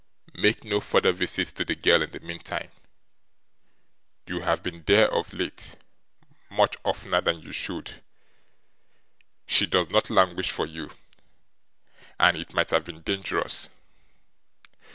'Make 0.33 0.63
no 0.63 0.79
further 0.79 1.11
visits 1.11 1.51
to 1.51 1.63
the 1.63 1.75
girl 1.75 2.01
in 2.01 2.09
the 2.09 2.19
meantime. 2.21 2.71
You 4.25 4.41
have 4.41 4.63
been 4.63 4.81
there, 4.87 5.13
of 5.13 5.31
late, 5.31 5.75
much 6.49 6.75
oftener 6.83 7.21
than 7.21 7.41
you 7.43 7.51
should. 7.51 8.01
She 9.45 9.67
does 9.67 9.89
not 9.91 10.09
languish 10.09 10.49
for 10.49 10.65
you, 10.65 10.91
and 12.19 12.35
it 12.35 12.51
might 12.51 12.71
have 12.71 12.85
been 12.85 13.03
dangerous. 13.03 13.69